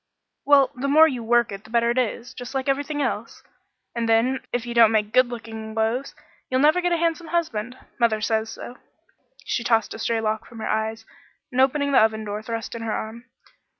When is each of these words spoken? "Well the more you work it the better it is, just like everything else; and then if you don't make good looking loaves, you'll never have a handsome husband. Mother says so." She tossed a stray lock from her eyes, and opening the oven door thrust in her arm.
"Well 0.45 0.71
the 0.73 0.87
more 0.87 1.07
you 1.07 1.23
work 1.23 1.51
it 1.51 1.63
the 1.63 1.69
better 1.69 1.91
it 1.91 1.97
is, 1.99 2.33
just 2.33 2.55
like 2.55 2.67
everything 2.67 3.03
else; 3.03 3.43
and 3.93 4.09
then 4.09 4.39
if 4.51 4.65
you 4.65 4.73
don't 4.73 4.91
make 4.91 5.13
good 5.13 5.27
looking 5.27 5.75
loaves, 5.75 6.15
you'll 6.49 6.59
never 6.59 6.81
have 6.81 6.91
a 6.91 6.97
handsome 6.97 7.27
husband. 7.27 7.77
Mother 7.99 8.19
says 8.19 8.49
so." 8.49 8.79
She 9.45 9.63
tossed 9.63 9.93
a 9.93 9.99
stray 9.99 10.19
lock 10.19 10.47
from 10.47 10.57
her 10.57 10.67
eyes, 10.67 11.05
and 11.51 11.61
opening 11.61 11.91
the 11.91 12.01
oven 12.01 12.25
door 12.25 12.41
thrust 12.41 12.73
in 12.73 12.81
her 12.81 12.91
arm. 12.91 13.25